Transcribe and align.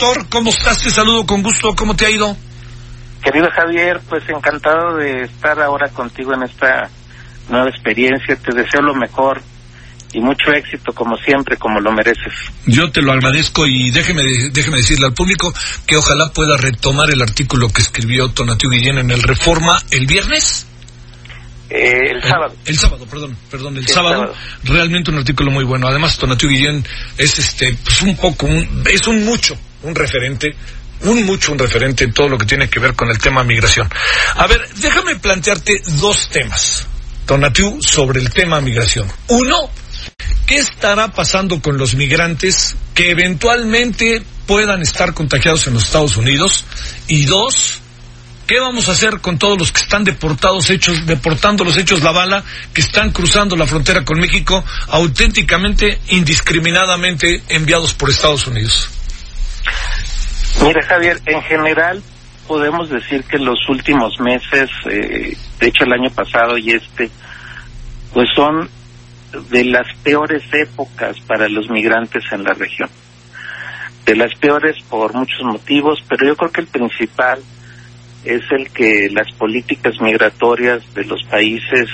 Doctor, 0.00 0.26
¿cómo 0.30 0.48
estás? 0.50 0.82
Te 0.82 0.90
saludo 0.90 1.26
con 1.26 1.42
gusto. 1.42 1.74
¿Cómo 1.76 1.94
te 1.94 2.06
ha 2.06 2.10
ido? 2.10 2.34
Querido 3.22 3.48
Javier, 3.54 4.00
pues 4.08 4.22
encantado 4.30 4.96
de 4.96 5.24
estar 5.24 5.60
ahora 5.60 5.90
contigo 5.90 6.32
en 6.32 6.42
esta 6.44 6.88
nueva 7.50 7.68
experiencia. 7.68 8.34
Te 8.36 8.54
deseo 8.54 8.80
lo 8.80 8.94
mejor 8.94 9.42
y 10.14 10.20
mucho 10.20 10.52
éxito 10.54 10.92
como 10.94 11.16
siempre, 11.18 11.58
como 11.58 11.80
lo 11.80 11.92
mereces. 11.92 12.32
Yo 12.64 12.90
te 12.90 13.02
lo 13.02 13.12
agradezco 13.12 13.66
y 13.66 13.90
déjeme, 13.90 14.22
déjeme 14.52 14.78
decirle 14.78 15.04
al 15.06 15.12
público 15.12 15.52
que 15.86 15.96
ojalá 15.98 16.30
pueda 16.32 16.56
retomar 16.56 17.10
el 17.10 17.20
artículo 17.20 17.68
que 17.68 17.82
escribió 17.82 18.30
Tonatiu 18.30 18.70
Guillén 18.70 18.98
en 18.98 19.10
el 19.10 19.22
Reforma 19.22 19.78
el 19.90 20.06
viernes. 20.06 20.66
Eh, 21.68 21.92
el 22.14 22.22
sábado. 22.22 22.54
El, 22.64 22.78
sábado, 22.78 23.04
perdón, 23.06 23.36
perdón, 23.50 23.76
el, 23.76 23.84
Sí, 23.84 23.90
el 23.90 23.94
sábado. 23.94 24.32
Realmente 24.64 25.10
un 25.10 25.18
artículo 25.18 25.50
muy 25.50 25.64
bueno. 25.64 25.86
Además, 25.88 26.16
Tonatiu 26.16 26.48
Guillén 26.48 26.84
es 27.18 27.38
este, 27.38 27.76
pues 27.84 28.00
un 28.00 28.16
poco, 28.16 28.46
un- 28.46 28.82
es 28.90 29.06
un 29.06 29.24
mucho, 29.26 29.56
un 29.82 29.94
referente, 29.94 30.54
un 31.02 31.24
mucho, 31.24 31.52
un 31.52 31.58
referente 31.58 32.04
en 32.04 32.12
todo 32.12 32.28
lo 32.28 32.38
que 32.38 32.46
tiene 32.46 32.68
que 32.68 32.80
ver 32.80 32.94
con 32.94 33.08
el 33.10 33.18
tema 33.18 33.42
migración. 33.44 33.88
A 34.36 34.46
ver, 34.46 34.68
déjame 34.76 35.16
plantearte 35.16 35.74
dos 35.98 36.28
temas, 36.30 36.86
Tonatiu, 37.26 37.80
sobre 37.82 38.20
el 38.20 38.30
tema 38.30 38.60
migración. 38.60 39.10
Uno, 39.28 39.70
¿qué 40.46 40.56
estará 40.56 41.08
pasando 41.08 41.60
con 41.62 41.78
los 41.78 41.94
migrantes 41.94 42.76
que 42.94 43.10
eventualmente 43.10 44.22
puedan 44.46 44.82
estar 44.82 45.14
contagiados 45.14 45.66
en 45.66 45.74
los 45.74 45.84
Estados 45.84 46.16
Unidos? 46.16 46.64
Y 47.06 47.24
dos, 47.24 47.80
¿Qué 48.50 48.58
vamos 48.58 48.88
a 48.88 48.92
hacer 48.92 49.20
con 49.20 49.38
todos 49.38 49.56
los 49.56 49.70
que 49.70 49.80
están 49.80 50.02
deportados, 50.02 50.70
hechos, 50.70 51.06
deportando 51.06 51.62
los 51.62 51.76
hechos 51.76 52.02
la 52.02 52.10
bala, 52.10 52.42
que 52.74 52.80
están 52.80 53.12
cruzando 53.12 53.54
la 53.54 53.64
frontera 53.64 54.04
con 54.04 54.18
México, 54.18 54.64
auténticamente, 54.88 56.00
indiscriminadamente 56.08 57.44
enviados 57.48 57.94
por 57.94 58.10
Estados 58.10 58.48
Unidos? 58.48 58.88
Mira, 60.62 60.82
Javier, 60.82 61.20
en 61.26 61.42
general 61.42 62.02
podemos 62.46 62.90
decir 62.90 63.24
que 63.24 63.38
los 63.38 63.68
últimos 63.68 64.18
meses, 64.20 64.68
eh, 64.90 65.36
de 65.58 65.66
hecho 65.66 65.84
el 65.84 65.92
año 65.92 66.10
pasado 66.10 66.58
y 66.58 66.70
este, 66.70 67.10
pues 68.12 68.28
son 68.34 68.68
de 69.50 69.64
las 69.64 69.86
peores 70.02 70.42
épocas 70.52 71.18
para 71.20 71.48
los 71.48 71.70
migrantes 71.70 72.24
en 72.32 72.42
la 72.44 72.52
región. 72.52 72.90
De 74.04 74.16
las 74.16 74.34
peores 74.38 74.76
por 74.88 75.14
muchos 75.14 75.42
motivos, 75.44 76.02
pero 76.08 76.26
yo 76.26 76.36
creo 76.36 76.50
que 76.50 76.60
el 76.62 76.66
principal 76.66 77.40
es 78.24 78.42
el 78.50 78.70
que 78.70 79.08
las 79.10 79.32
políticas 79.36 80.00
migratorias 80.00 80.82
de 80.94 81.04
los 81.04 81.22
países 81.24 81.88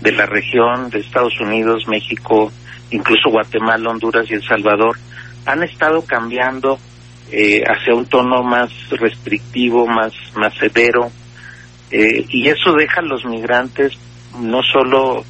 de 0.00 0.12
la 0.12 0.26
región, 0.26 0.90
de 0.90 0.98
Estados 0.98 1.40
Unidos, 1.40 1.86
México, 1.88 2.52
incluso 2.90 3.30
Guatemala, 3.30 3.90
Honduras 3.90 4.26
y 4.30 4.34
El 4.34 4.46
Salvador, 4.46 4.98
han 5.46 5.62
estado 5.62 6.04
cambiando 6.04 6.78
eh, 7.30 7.62
hacia 7.66 7.94
un 7.94 8.06
tono 8.06 8.42
más 8.42 8.70
restrictivo, 8.90 9.86
más, 9.86 10.12
más 10.34 10.54
severo, 10.54 11.10
eh, 11.90 12.24
y 12.28 12.48
eso 12.48 12.72
deja 12.72 13.00
a 13.00 13.04
los 13.04 13.24
migrantes 13.24 13.92
no 14.40 14.60
solo 14.62 15.24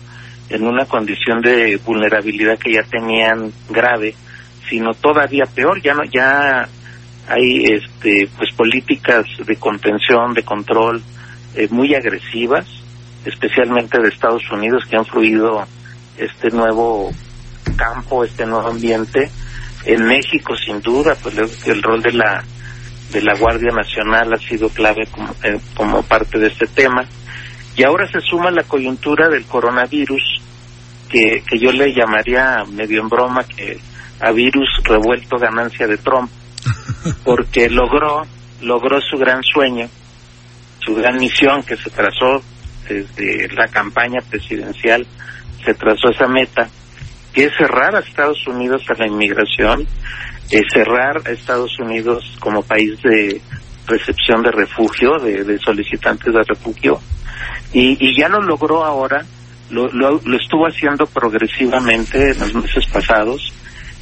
en 0.49 0.67
una 0.67 0.85
condición 0.87 1.41
de 1.41 1.77
vulnerabilidad 1.85 2.59
que 2.59 2.73
ya 2.73 2.83
tenían 2.83 3.53
grave, 3.69 4.15
sino 4.69 4.95
todavía 4.95 5.45
peor, 5.47 5.81
ya 5.83 5.95
no, 5.95 6.05
ya 6.05 6.69
hay 7.29 7.65
este 7.65 8.29
pues 8.37 8.55
políticas 8.55 9.27
de 9.45 9.57
contención, 9.57 10.35
de 10.35 10.45
control 10.45 11.03
eh, 11.55 11.69
muy 11.71 11.95
agresivas, 11.95 12.67
especialmente 13.25 14.01
de 14.01 14.09
Estados 14.09 14.49
Unidos 14.51 14.85
que 14.89 14.97
han 14.97 15.05
fluido 15.05 15.67
este 16.17 16.51
nuevo 16.51 17.11
campo, 17.77 18.25
este 18.25 18.47
nuevo 18.47 18.69
ambiente. 18.69 19.31
En 19.87 20.05
México, 20.05 20.55
sin 20.57 20.81
duda, 20.81 21.17
pues 21.23 21.37
el, 21.67 21.83
rol 21.83 22.03
de 22.03 22.13
la 22.13 22.45
de 23.13 23.23
la 23.23 23.37
Guardia 23.37 23.71
Nacional 23.73 24.33
ha 24.35 24.39
sido 24.39 24.69
clave 24.69 25.07
como, 25.07 25.33
eh, 25.45 25.61
como 25.75 26.03
parte 26.03 26.39
de 26.39 26.49
este 26.49 26.67
tema. 26.67 27.05
Y 27.77 27.85
ahora 27.85 28.11
se 28.11 28.21
suma 28.21 28.51
la 28.51 28.65
coyuntura 28.65 29.29
del 29.29 29.45
coronavirus, 29.45 30.43
que, 31.09 31.43
que 31.49 31.59
yo 31.59 31.71
le 31.71 31.95
llamaría 31.95 32.65
medio 32.69 33.01
en 33.01 33.09
broma 33.09 33.45
que 33.45 33.79
a 34.21 34.33
virus 34.33 34.69
revuelto 34.83 35.37
ganancia 35.39 35.87
de 35.87 35.99
Trump, 35.99 36.31
porque 37.25 37.71
logró, 37.71 38.27
logró 38.63 39.01
su 39.01 39.17
gran 39.19 39.43
sueño, 39.43 39.89
su 40.85 40.95
gran 40.95 41.19
misión 41.19 41.63
que 41.63 41.77
se 41.77 41.91
trazó 41.91 42.43
desde 42.89 43.49
la 43.55 43.69
campaña 43.69 44.21
presidencial, 44.29 45.07
se 45.65 45.75
trazó 45.75 46.11
esa 46.11 46.27
meta, 46.27 46.69
que 47.37 47.45
es 47.45 47.53
cerrar 47.59 47.95
a 47.95 47.99
Estados 47.99 48.47
Unidos 48.47 48.83
a 48.89 48.95
la 48.95 49.07
inmigración, 49.07 49.87
eh, 50.51 50.63
cerrar 50.73 51.21
a 51.27 51.31
Estados 51.33 51.79
Unidos 51.79 52.35
como 52.41 52.63
país 52.63 52.99
de 53.03 53.43
recepción 53.87 54.43
de 54.43 54.51
refugio, 54.53 55.19
de, 55.19 55.59
solicitantes 55.59 56.33
de 56.33 56.43
refugio, 56.43 56.99
y, 57.75 58.19
ya 58.19 58.31
lo 58.31 58.41
logró 58.41 58.87
ahora, 58.87 59.23
lo 59.69 60.37
estuvo 60.41 60.67
haciendo 60.67 61.07
progresivamente 61.07 62.31
en 62.31 62.39
los 62.39 62.55
meses 62.55 62.87
pasados, 62.87 63.53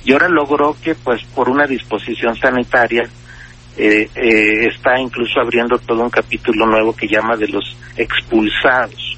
y 0.05 0.13
ahora 0.13 0.29
logró 0.29 0.77
que, 0.81 0.95
pues, 0.95 1.25
por 1.35 1.49
una 1.49 1.67
disposición 1.67 2.37
sanitaria, 2.37 3.09
eh, 3.77 4.09
eh, 4.15 4.69
está 4.69 5.01
incluso 5.01 5.41
abriendo 5.41 5.77
todo 5.79 6.03
un 6.03 6.11
capítulo 6.11 6.67
nuevo 6.67 6.95
que 6.95 7.09
llama 7.09 7.37
de 7.37 7.49
los 7.49 7.77
expulsados. 7.97 9.14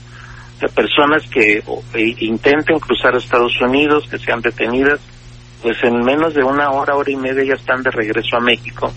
Sea, 0.59 0.69
personas 0.69 1.23
que 1.31 1.63
e, 1.95 2.15
intenten 2.21 2.79
cruzar 2.79 3.15
a 3.15 3.19
Estados 3.19 3.61
Unidos, 3.61 4.09
que 4.09 4.19
sean 4.19 4.41
detenidas, 4.41 5.01
pues 5.63 5.77
en 5.83 6.03
menos 6.03 6.35
de 6.35 6.43
una 6.43 6.71
hora, 6.71 6.95
hora 6.95 7.11
y 7.11 7.17
media 7.17 7.45
ya 7.45 7.55
están 7.55 7.83
de 7.83 7.91
regreso 7.91 8.37
a 8.37 8.41
México, 8.41 8.93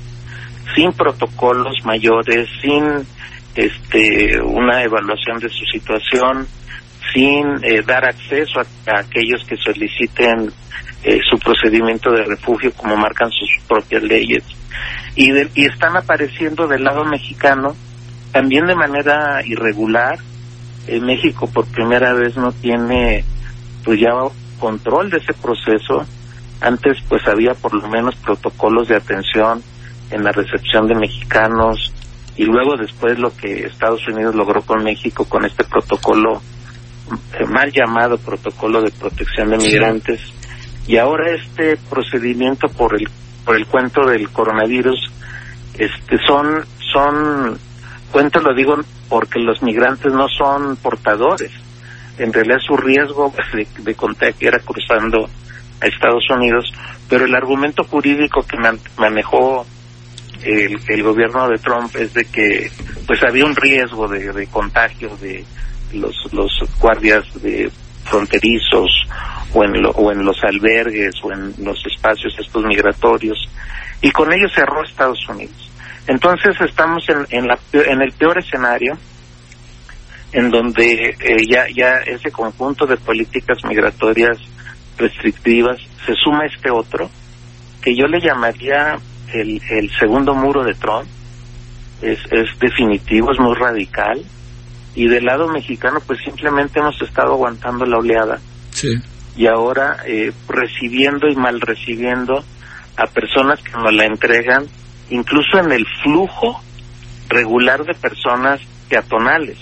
sin 0.75 0.91
protocolos 0.93 1.75
mayores, 1.83 2.47
sin 2.61 3.05
este 3.55 4.39
una 4.41 4.83
evaluación 4.83 5.39
de 5.39 5.49
su 5.49 5.65
situación, 5.65 6.47
sin 7.13 7.45
eh, 7.63 7.81
dar 7.85 8.05
acceso 8.05 8.59
a, 8.59 8.91
a 8.91 8.99
aquellos 8.99 9.43
que 9.47 9.57
soliciten 9.57 10.51
eh, 11.03 11.19
su 11.29 11.37
procedimiento 11.39 12.11
de 12.11 12.23
refugio 12.23 12.71
como 12.73 12.95
marcan 12.95 13.31
sus 13.31 13.49
propias 13.67 14.03
leyes. 14.03 14.43
Y, 15.15 15.31
de- 15.31 15.49
y 15.55 15.65
están 15.65 15.97
apareciendo 15.97 16.67
del 16.67 16.83
lado 16.83 17.03
mexicano 17.03 17.75
también 18.31 18.65
de 18.67 18.75
manera 18.75 19.41
irregular 19.45 20.19
Eh, 20.87 20.99
México 20.99 21.47
por 21.47 21.65
primera 21.67 22.13
vez 22.13 22.35
no 22.37 22.51
tiene 22.51 23.23
pues 23.83 23.99
ya 23.99 24.11
control 24.59 25.09
de 25.09 25.17
ese 25.17 25.33
proceso. 25.33 26.05
Antes 26.61 26.97
pues 27.07 27.25
había 27.27 27.53
por 27.53 27.73
lo 27.73 27.87
menos 27.87 28.15
protocolos 28.15 28.87
de 28.87 28.95
atención 28.95 29.63
en 30.11 30.23
la 30.23 30.31
recepción 30.31 30.87
de 30.87 30.95
mexicanos 30.95 31.93
y 32.35 32.45
luego 32.45 32.75
después 32.77 33.19
lo 33.19 33.35
que 33.35 33.65
Estados 33.65 34.07
Unidos 34.07 34.35
logró 34.35 34.61
con 34.61 34.83
México 34.83 35.25
con 35.25 35.45
este 35.45 35.63
protocolo 35.63 36.41
eh, 37.39 37.45
mal 37.45 37.71
llamado 37.71 38.17
protocolo 38.17 38.81
de 38.81 38.91
protección 38.91 39.49
de 39.49 39.57
migrantes. 39.57 40.21
Y 40.87 40.97
ahora 40.97 41.31
este 41.31 41.77
procedimiento 41.89 42.67
por 42.69 42.95
el 42.95 43.07
por 43.45 43.55
el 43.55 43.65
cuento 43.67 44.05
del 44.05 44.29
coronavirus 44.29 45.11
este 45.73 46.17
son 46.27 46.65
son 46.93 47.57
cuento 48.11 48.39
lo 48.39 48.53
digo 48.53 48.75
porque 49.09 49.39
los 49.39 49.61
migrantes 49.61 50.11
no 50.13 50.27
son 50.29 50.75
portadores. 50.77 51.51
En 52.17 52.33
realidad 52.33 52.59
su 52.65 52.75
riesgo 52.77 53.33
de, 53.79 53.95
contagio 53.95 54.47
era 54.49 54.59
cruzando 54.59 55.29
a 55.81 55.87
Estados 55.87 56.29
Unidos 56.29 56.65
pero 57.07 57.25
el 57.25 57.33
argumento 57.33 57.83
jurídico 57.85 58.43
que 58.45 58.57
man- 58.57 58.79
manejó 58.97 59.65
el, 60.43 60.79
el 60.87 61.03
gobierno 61.03 61.47
de 61.49 61.57
Trump 61.57 61.95
es 61.95 62.13
de 62.13 62.25
que 62.25 62.69
pues 63.07 63.23
había 63.23 63.45
un 63.45 63.55
riesgo 63.55 64.07
de, 64.07 64.31
de 64.31 64.47
contagio 64.47 65.09
de 65.17 65.43
los 65.93 66.15
los 66.33 66.51
guardias 66.79 67.23
de 67.41 67.71
fronterizos 68.05 68.91
o 69.53 69.63
en 69.63 69.81
lo- 69.81 69.91
o 69.91 70.11
en 70.11 70.23
los 70.23 70.37
albergues 70.43 71.15
o 71.23 71.31
en 71.31 71.53
los 71.63 71.83
espacios 71.85 72.35
estos 72.37 72.63
migratorios 72.63 73.37
y 74.01 74.11
con 74.11 74.31
ello 74.31 74.47
cerró 74.53 74.83
Estados 74.83 75.19
Unidos 75.29 75.71
entonces 76.07 76.55
estamos 76.61 77.03
en 77.09 77.25
en, 77.29 77.47
la, 77.47 77.57
en 77.73 78.01
el 78.01 78.11
peor 78.13 78.39
escenario 78.39 78.97
en 80.31 80.51
donde 80.51 81.15
eh, 81.19 81.37
ya 81.49 81.65
ya 81.75 81.97
ese 82.05 82.31
conjunto 82.31 82.85
de 82.85 82.97
políticas 82.97 83.57
migratorias 83.67 84.37
restrictivas 84.97 85.77
se 86.05 86.13
suma 86.15 86.45
este 86.45 86.69
otro 86.71 87.09
que 87.81 87.95
yo 87.95 88.05
le 88.07 88.19
llamaría 88.19 88.99
el, 89.33 89.61
el 89.69 89.89
segundo 89.97 90.33
muro 90.33 90.63
de 90.63 90.73
Trump. 90.73 91.07
Es, 92.01 92.19
es 92.31 92.59
definitivo, 92.59 93.31
es 93.31 93.39
muy 93.39 93.55
radical. 93.55 94.23
Y 94.95 95.07
del 95.07 95.25
lado 95.25 95.47
mexicano, 95.47 95.99
pues 96.05 96.19
simplemente 96.23 96.79
hemos 96.79 96.99
estado 97.01 97.33
aguantando 97.33 97.85
la 97.85 97.97
oleada. 97.97 98.39
Sí. 98.71 98.89
Y 99.35 99.47
ahora 99.47 99.97
eh, 100.05 100.31
recibiendo 100.47 101.27
y 101.27 101.35
mal 101.35 101.61
recibiendo 101.61 102.43
a 102.97 103.05
personas 103.07 103.61
que 103.61 103.71
nos 103.71 103.93
la 103.93 104.05
entregan, 104.05 104.65
incluso 105.09 105.59
en 105.59 105.71
el 105.71 105.85
flujo 106.03 106.61
regular 107.27 107.83
de 107.83 107.93
personas 107.93 108.61
peatonales, 108.87 109.57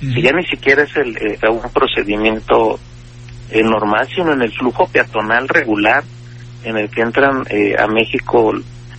que 0.00 0.20
ya 0.20 0.32
ni 0.32 0.44
siquiera 0.46 0.82
es 0.82 0.96
el, 0.96 1.16
eh, 1.16 1.38
un 1.48 1.70
procedimiento 1.72 2.80
eh, 3.50 3.62
normal, 3.62 4.08
sino 4.14 4.32
en 4.32 4.42
el 4.42 4.52
flujo 4.52 4.88
peatonal 4.88 5.48
regular 5.48 6.02
en 6.64 6.76
el 6.76 6.90
que 6.90 7.02
entran 7.02 7.44
eh, 7.50 7.76
a 7.78 7.86
México 7.86 8.52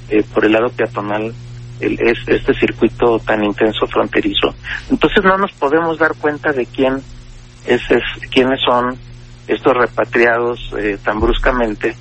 eh, 0.09 0.23
por 0.33 0.45
el 0.45 0.51
lado 0.51 0.69
peatonal 0.69 1.33
el, 1.79 2.00
es, 2.00 2.17
este 2.27 2.53
circuito 2.53 3.19
tan 3.19 3.44
intenso 3.44 3.88
fronterizo. 3.88 4.53
Entonces 4.89 5.23
no 5.23 5.38
nos 5.38 5.51
podemos 5.53 5.97
dar 5.97 6.15
cuenta 6.15 6.51
de 6.51 6.65
quién 6.65 7.01
es, 7.65 7.81
es 7.89 8.03
quiénes 8.29 8.59
son 8.61 8.97
estos 9.47 9.73
repatriados 9.73 10.73
eh, 10.77 10.97
tan 11.03 11.19
bruscamente 11.19 11.95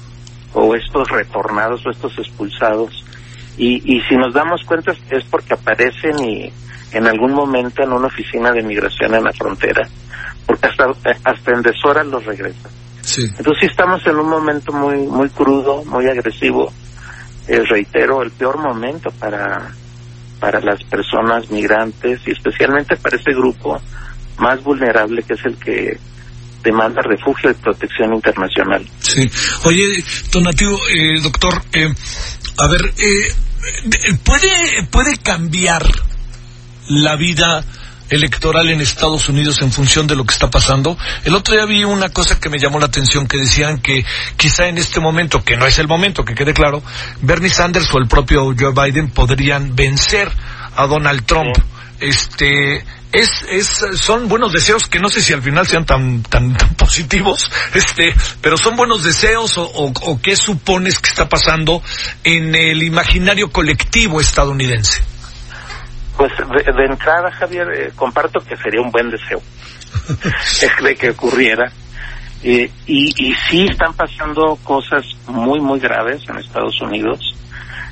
o 0.54 0.74
estos 0.74 1.08
retornados 1.08 1.84
o 1.86 1.90
estos 1.90 2.18
expulsados 2.18 3.04
y, 3.56 3.96
y 3.96 4.00
si 4.02 4.16
nos 4.16 4.32
damos 4.32 4.62
cuenta 4.64 4.92
es 5.10 5.24
porque 5.30 5.54
aparecen 5.54 6.18
y 6.24 6.52
en 6.92 7.06
algún 7.06 7.32
momento 7.32 7.82
en 7.82 7.92
una 7.92 8.06
oficina 8.06 8.50
de 8.52 8.62
migración 8.62 9.14
en 9.14 9.24
la 9.24 9.32
frontera 9.32 9.86
porque 10.46 10.66
hasta 10.66 10.84
hasta 11.24 11.52
en 11.52 11.62
deshora 11.62 12.04
los 12.04 12.24
regresan 12.24 12.70
Sí. 13.02 13.22
entonces 13.36 13.68
estamos 13.68 14.00
en 14.06 14.16
un 14.16 14.28
momento 14.28 14.72
muy 14.72 14.96
muy 15.08 15.28
crudo 15.30 15.84
muy 15.84 16.06
agresivo 16.06 16.72
eh, 17.48 17.60
reitero 17.68 18.22
el 18.22 18.30
peor 18.30 18.58
momento 18.58 19.10
para 19.18 19.72
para 20.38 20.60
las 20.60 20.82
personas 20.84 21.50
migrantes 21.50 22.20
y 22.26 22.30
especialmente 22.30 22.96
para 22.96 23.16
ese 23.16 23.32
grupo 23.32 23.80
más 24.38 24.62
vulnerable 24.62 25.22
que 25.22 25.34
es 25.34 25.44
el 25.44 25.56
que 25.56 25.98
demanda 26.62 27.02
refugio 27.02 27.50
y 27.50 27.54
protección 27.54 28.14
internacional. 28.14 28.86
Sí. 29.00 29.28
Oye, 29.64 30.04
Donativo, 30.32 30.76
eh, 30.94 31.20
doctor, 31.22 31.54
eh, 31.72 31.92
a 32.58 32.66
ver, 32.68 32.82
eh, 32.98 34.18
¿puede, 34.24 34.86
¿puede 34.90 35.16
cambiar 35.16 35.82
la 36.88 37.16
vida 37.16 37.64
electoral 38.10 38.68
en 38.68 38.80
Estados 38.80 39.28
Unidos 39.28 39.62
en 39.62 39.72
función 39.72 40.06
de 40.06 40.16
lo 40.16 40.24
que 40.24 40.34
está 40.34 40.50
pasando? 40.50 40.96
El 41.24 41.34
otro 41.34 41.54
día 41.54 41.64
vi 41.64 41.84
una 41.84 42.10
cosa 42.10 42.38
que 42.38 42.48
me 42.48 42.58
llamó 42.58 42.78
la 42.78 42.86
atención, 42.86 43.26
que 43.26 43.38
decían 43.38 43.80
que 43.80 44.04
quizá 44.36 44.68
en 44.68 44.78
este 44.78 45.00
momento, 45.00 45.42
que 45.42 45.56
no 45.56 45.66
es 45.66 45.78
el 45.78 45.88
momento, 45.88 46.24
que 46.24 46.34
quede 46.34 46.52
claro, 46.52 46.82
Bernie 47.20 47.50
Sanders 47.50 47.92
o 47.92 47.98
el 47.98 48.08
propio 48.08 48.54
Joe 48.58 48.72
Biden 48.72 49.10
podrían 49.10 49.74
vencer 49.74 50.30
a 50.76 50.86
Donald 50.86 51.24
Trump. 51.24 51.54
Sí. 51.56 51.62
Este, 52.00 52.84
es, 53.12 53.44
es, 53.48 53.66
son 54.00 54.28
buenos 54.28 54.52
deseos 54.52 54.88
que 54.88 54.98
no 54.98 55.08
sé 55.08 55.20
si 55.20 55.32
al 55.32 55.42
final 55.42 55.66
sean 55.66 55.84
tan, 55.84 56.22
tan, 56.22 56.54
tan 56.56 56.74
positivos, 56.76 57.50
este, 57.74 58.14
pero 58.40 58.56
son 58.56 58.76
buenos 58.76 59.04
deseos 59.04 59.58
o, 59.58 59.64
o, 59.64 59.92
o 60.06 60.20
qué 60.20 60.34
supones 60.36 60.98
que 60.98 61.10
está 61.10 61.28
pasando 61.28 61.82
en 62.24 62.54
el 62.54 62.82
imaginario 62.82 63.50
colectivo 63.50 64.20
estadounidense. 64.20 65.02
Pues 66.16 66.32
de, 66.36 66.72
de 66.72 66.84
entrada, 66.86 67.30
Javier, 67.32 67.68
eh, 67.74 67.92
comparto 67.94 68.40
que 68.40 68.56
sería 68.56 68.80
un 68.80 68.90
buen 68.90 69.10
deseo 69.10 69.42
de 70.82 70.96
que 70.96 71.10
ocurriera. 71.10 71.70
Eh, 72.44 72.70
y, 72.86 73.28
y 73.28 73.34
sí 73.48 73.66
están 73.70 73.94
pasando 73.94 74.58
cosas 74.64 75.04
muy, 75.28 75.60
muy 75.60 75.78
graves 75.78 76.22
en 76.28 76.38
Estados 76.38 76.80
Unidos. 76.80 77.34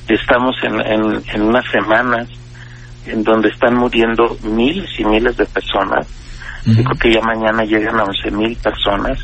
Estamos 0.08 0.56
en, 0.64 0.80
en, 0.80 1.22
en 1.32 1.42
unas 1.42 1.64
semanas 1.70 2.28
en 3.06 3.22
donde 3.22 3.48
están 3.48 3.74
muriendo 3.74 4.36
miles 4.42 4.88
y 4.98 5.04
miles 5.04 5.36
de 5.36 5.46
personas. 5.46 6.06
Yo 6.66 6.84
creo 6.84 6.98
que 6.98 7.12
ya 7.14 7.20
mañana 7.22 7.64
llegan 7.64 7.98
a 7.98 8.04
11 8.04 8.30
mil 8.32 8.56
personas. 8.56 9.18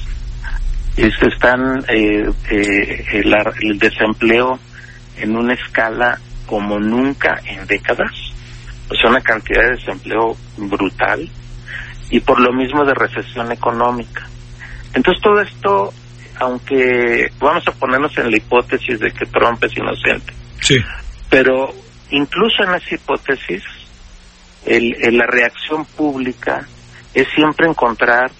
Este, 0.96 1.28
están 1.28 1.84
eh, 1.88 2.24
eh, 2.50 3.04
el, 3.12 3.34
el 3.60 3.78
desempleo 3.78 4.58
en 5.18 5.36
una 5.36 5.52
escala 5.54 6.18
como 6.46 6.78
nunca 6.78 7.40
en 7.44 7.66
décadas. 7.66 8.10
O 8.90 8.94
sea, 8.94 9.10
una 9.10 9.20
cantidad 9.20 9.62
de 9.64 9.76
desempleo 9.76 10.36
brutal 10.56 11.28
y 12.10 12.20
por 12.20 12.40
lo 12.40 12.52
mismo 12.52 12.84
de 12.84 12.94
recesión 12.94 13.50
económica. 13.52 14.26
Entonces 14.94 15.22
todo 15.22 15.40
esto, 15.40 15.92
aunque 16.40 17.30
vamos 17.38 17.66
a 17.68 17.72
ponernos 17.72 18.16
en 18.16 18.30
la 18.30 18.36
hipótesis 18.36 18.98
de 19.00 19.10
que 19.10 19.26
Trump 19.26 19.62
es 19.64 19.76
inocente, 19.76 20.32
Sí. 20.60 20.76
pero 21.28 21.74
incluso 22.10 22.62
en 22.64 22.74
esa 22.74 22.94
hipótesis, 22.94 23.62
el, 24.64 24.94
el- 25.02 25.16
la 25.18 25.26
reacción 25.26 25.84
pública 25.84 26.66
es 27.14 27.26
siempre 27.34 27.68
encontrar 27.68 28.30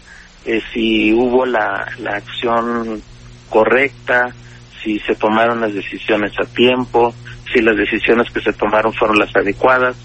eh, 0.45 0.61
si 0.73 1.13
hubo 1.13 1.45
la, 1.47 1.87
la 1.99 2.13
acción 2.17 3.03
correcta, 3.51 4.35
si 4.83 4.99
se 5.01 5.15
tomaron 5.15 5.61
las 5.61 5.75
decisiones 5.75 6.33
a 6.41 6.45
tiempo, 6.45 7.15
si 7.53 7.61
las 7.61 7.77
decisiones 7.77 8.31
que 8.33 8.41
se 8.41 8.53
tomaron 8.53 8.93
fueron 8.93 9.19
las 9.19 9.35
adecuadas. 9.35 9.97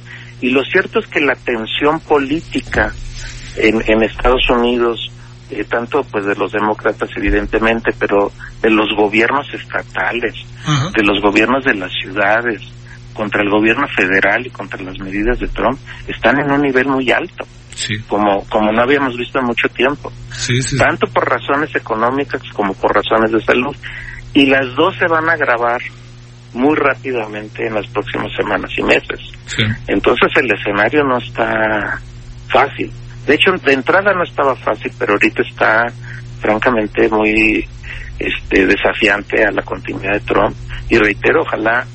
Y 0.41 0.49
lo 0.49 0.63
cierto 0.63 0.99
es 0.99 1.07
que 1.07 1.19
la 1.21 1.35
tensión 1.35 1.99
política 1.99 2.91
en, 3.57 3.81
en 3.85 4.03
Estados 4.03 4.49
Unidos, 4.49 5.11
eh, 5.51 5.63
tanto 5.65 6.03
pues 6.03 6.25
de 6.25 6.35
los 6.35 6.51
demócratas 6.51 7.09
evidentemente, 7.15 7.91
pero 7.99 8.31
de 8.61 8.69
los 8.71 8.91
gobiernos 8.95 9.45
estatales, 9.53 10.33
de 10.93 11.03
los 11.03 11.21
gobiernos 11.21 11.63
de 11.65 11.75
las 11.75 11.91
ciudades, 12.01 12.61
contra 13.13 13.41
el 13.41 13.49
gobierno 13.49 13.87
federal 13.95 14.45
y 14.45 14.49
contra 14.49 14.81
las 14.81 14.97
medidas 14.99 15.39
de 15.39 15.47
Trump, 15.47 15.79
están 16.07 16.39
en 16.39 16.51
un 16.51 16.61
nivel 16.61 16.87
muy 16.87 17.11
alto, 17.11 17.45
Sí, 17.73 17.93
como, 18.07 18.45
como 18.49 18.71
no 18.71 18.81
habíamos 18.81 19.15
visto 19.17 19.39
en 19.39 19.45
mucho 19.45 19.67
tiempo, 19.69 20.11
sí, 20.31 20.61
sí. 20.61 20.77
tanto 20.77 21.07
por 21.07 21.27
razones 21.27 21.73
económicas 21.75 22.41
como 22.53 22.73
por 22.73 22.93
razones 22.93 23.31
de 23.31 23.41
salud. 23.41 23.75
Y 24.33 24.45
las 24.45 24.75
dos 24.75 24.95
se 24.97 25.07
van 25.07 25.29
a 25.29 25.33
agravar 25.33 25.81
muy 26.53 26.75
rápidamente 26.75 27.65
en 27.65 27.75
las 27.75 27.87
próximas 27.87 28.31
semanas 28.35 28.71
y 28.77 28.83
meses. 28.83 29.19
Entonces 29.87 30.29
el 30.35 30.51
escenario 30.51 31.03
no 31.03 31.17
está 31.17 31.99
fácil. 32.49 32.91
De 33.25 33.35
hecho, 33.35 33.51
de 33.63 33.73
entrada 33.73 34.13
no 34.13 34.23
estaba 34.23 34.55
fácil, 34.55 34.91
pero 34.97 35.13
ahorita 35.13 35.43
está 35.43 35.85
francamente 36.39 37.07
muy 37.09 37.67
este 38.19 38.65
desafiante 38.65 39.43
a 39.43 39.51
la 39.51 39.61
continuidad 39.61 40.13
de 40.13 40.19
Trump. 40.21 40.55
Y 40.89 40.97
reitero, 40.97 41.41
ojalá 41.41 41.85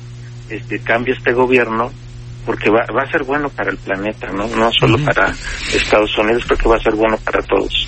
este 0.49 0.79
cambie 0.79 1.13
este 1.13 1.33
gobierno 1.33 1.91
porque 2.45 2.69
va, 2.69 2.85
va 2.95 3.03
a 3.03 3.11
ser 3.11 3.23
bueno 3.23 3.49
para 3.49 3.71
el 3.71 3.77
planeta, 3.77 4.27
no 4.31 4.47
no 4.47 4.71
solo 4.71 4.97
para 5.03 5.33
Estados 5.73 6.17
Unidos, 6.17 6.43
creo 6.45 6.57
que 6.57 6.69
va 6.69 6.77
a 6.77 6.81
ser 6.81 6.95
bueno 6.95 7.17
para 7.17 7.41
todos. 7.43 7.87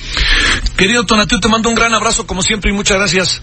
Querido 0.78 1.06
Tonatiuh, 1.06 1.40
te 1.40 1.48
mando 1.48 1.70
un 1.70 1.76
gran 1.76 1.94
abrazo 1.94 2.28
como 2.28 2.42
siempre 2.42 2.72
y 2.72 2.74
muchas 2.74 2.98
gracias. 2.98 3.42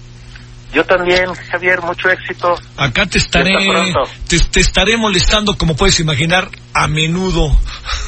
Yo 0.73 0.85
también, 0.85 1.33
Javier, 1.51 1.81
mucho 1.81 2.11
éxito. 2.11 2.55
Acá 2.77 3.07
te 3.07 3.17
estaré, 3.17 3.55
te, 4.29 4.39
te 4.41 4.61
estaré 4.61 4.99
molestando, 4.99 5.57
como 5.57 5.75
puedes 5.75 5.99
imaginar, 6.01 6.51
a 6.75 6.87
menudo. 6.87 7.57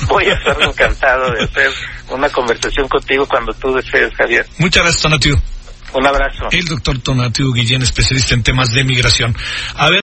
Voy 0.06 0.26
a 0.26 0.34
estar 0.34 0.60
encantado 0.60 1.32
de 1.32 1.44
hacer 1.44 1.70
una 2.10 2.28
conversación 2.28 2.86
contigo 2.88 3.26
cuando 3.26 3.54
tú 3.54 3.72
desees, 3.72 4.12
Javier. 4.14 4.46
Muchas 4.58 4.82
gracias, 4.82 5.02
Tonatiuh. 5.02 5.36
Un 5.94 6.06
abrazo. 6.06 6.48
El 6.50 6.66
doctor 6.66 6.98
Tonatiuh 6.98 7.54
Guillén, 7.54 7.80
especialista 7.80 8.34
en 8.34 8.42
temas 8.42 8.72
de 8.72 8.84
migración. 8.84 9.34
A 9.74 9.88
ver, 9.88 10.02